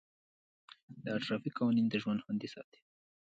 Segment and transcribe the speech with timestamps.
[1.03, 2.79] د ټرافیک قوانین د ژوند خوندي ساتي.